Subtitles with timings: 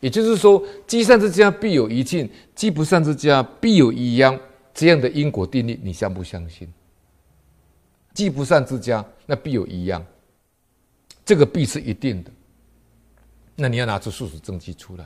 [0.00, 4.38] 也就是说，积善之家必有余庆，积不善之家必有余殃。
[4.72, 6.72] 这样的因果定律，你相不相信？
[8.14, 10.04] 积不善之家，那必有余殃，
[11.24, 12.30] 这个必是一定的。
[13.56, 15.04] 那你要拿出事实证据出来，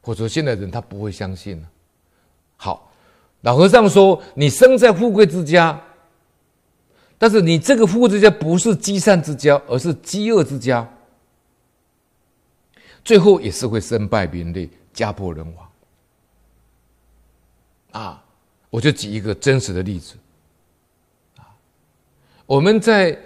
[0.00, 1.68] 或者说现在人他不会相信了。
[2.56, 2.92] 好，
[3.40, 5.82] 老和尚说：“你生在富贵之家，
[7.18, 10.88] 但是你这个富贵之家不是积善之家，而是积恶之家。”
[13.04, 15.68] 最后也是会身败名裂、家破人亡。
[17.92, 18.24] 啊，
[18.70, 20.14] 我就举一个真实的例子。
[21.36, 21.44] 啊，
[22.46, 23.16] 我们在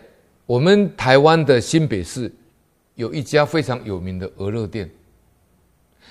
[0.44, 2.30] 我们台湾的新北市
[2.96, 4.90] 有一家非常有名的鹅肉店。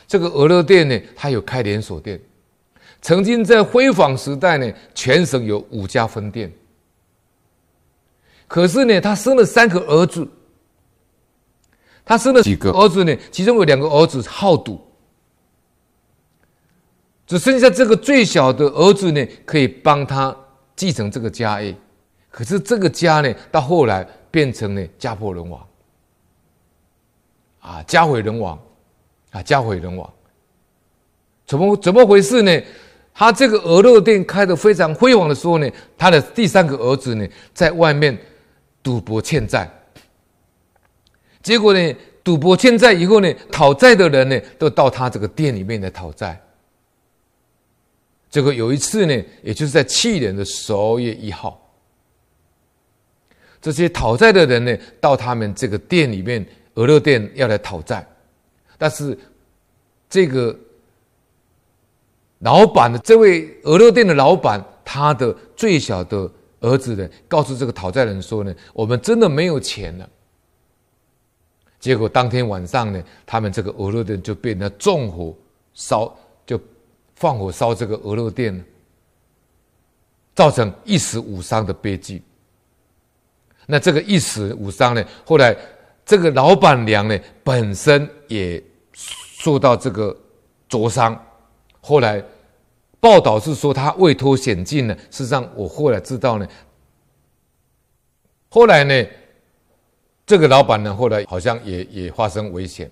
[0.07, 2.19] 这个鹅肉店呢，它有开连锁店，
[3.01, 6.49] 曾经在辉煌时代呢，全省有五家分店。
[8.47, 10.25] 可是呢，他生了三个儿子。
[12.07, 13.13] 他生了几个儿子呢？
[13.29, 14.79] 其中有两个儿子好赌，
[17.27, 20.33] 只剩下这个最小的儿子呢，可以帮他
[20.73, 21.75] 继承这个家业。
[22.29, 25.67] 可是这个家呢，到后来变成了家破人亡，
[27.59, 28.57] 啊，家毁人亡，
[29.31, 30.09] 啊，家毁人亡。
[31.45, 32.61] 怎么怎么回事呢？
[33.13, 38.17] 他这个鹅肉店开得非常辉煌的时候呢，他的第三个儿子呢，在外面
[38.81, 39.69] 赌博欠债。
[41.47, 41.95] 结果呢，
[42.25, 46.37] 赌博欠债以后呢，讨债的人呢，都到他这个店里面来讨债。
[48.29, 51.57] 结果有一次呢，也就是在去年的十二月一号，
[53.61, 58.05] 这些讨债的人呢，到他们这个店里面，鹅肉店要来讨债，
[58.77, 59.17] 但是
[60.09, 60.53] 这个
[62.39, 70.09] 老板的这位鹅肉店的老板，他的最小的儿子呢，告诉这个讨债人说呢，我们真的没有钱了。
[71.79, 75.33] 结果当天晚上呢，他们这个鹅肉店就被人家纵火
[75.75, 76.11] 烧，
[76.43, 76.59] 就
[77.15, 78.65] 放火烧这个鹅肉店，
[80.33, 82.23] 造成一死五伤的悲剧。
[83.67, 85.55] 那这个一死五伤呢，后来
[86.03, 88.61] 这个老板娘呢本身也
[88.93, 90.17] 受到这个
[90.67, 91.15] 灼伤，
[91.79, 92.23] 后来
[92.99, 94.95] 报道是说她未脱险境呢。
[95.11, 96.47] 事实上，我后来知道呢，
[98.49, 99.07] 后来呢。
[100.27, 102.91] 这个老板呢，后来好像也也发生危险，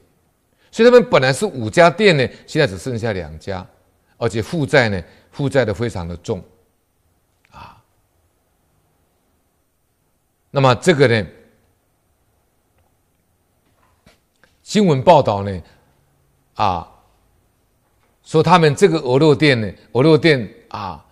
[0.72, 3.68] 所以他们本来是五家店呢，现在只剩下两家，
[4.16, 6.41] 而且负债呢，负债的非常的重，
[7.51, 7.84] 啊，
[10.50, 11.28] 那么这个呢，
[14.63, 15.62] 新闻报道呢，
[16.53, 16.90] 啊，
[18.23, 21.06] 说他们这个鹅肉店呢，鹅肉店啊，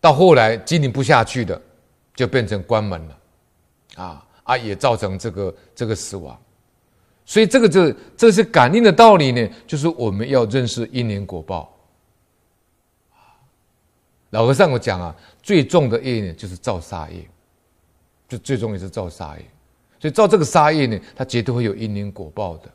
[0.00, 1.60] 到后来经营不下去的，
[2.14, 3.18] 就变成关门了，
[3.96, 4.24] 啊。
[4.48, 6.36] 啊，也造成这个这个死亡，
[7.26, 11.70] 所以这个这这是感应的道理呢，就是我们要认识因缘果报。
[14.30, 17.28] 老和尚我讲啊，最重的业呢，就是造杀业，
[18.26, 19.44] 就最重也是造杀业，
[20.00, 22.70] 所以造这个杀业呢，它绝对会有因缘果报的。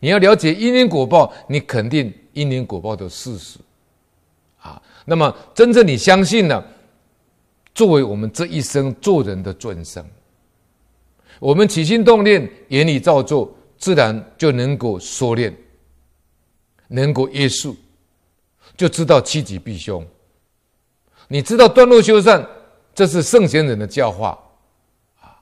[0.00, 3.60] 你要了解因缘果报，你肯定因缘果报的事实
[4.58, 4.82] 啊。
[5.04, 6.66] 那么真正你相信了，
[7.72, 10.04] 作为我们这一生做人的准绳。
[11.44, 15.52] 我们起心动念，言语造作，自然就能够收敛，
[16.88, 17.76] 能够约束，
[18.78, 20.02] 就知道趋吉避凶。
[21.28, 22.48] 你知道断恶修善，
[22.94, 24.38] 这是圣贤人的教化
[25.20, 25.36] 啊。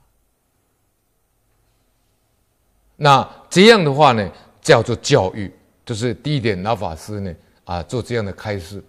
[2.97, 4.29] 那这样的话呢，
[4.61, 5.49] 叫做教育，
[5.85, 8.83] 就是第一点，老法师呢啊做这样的开示。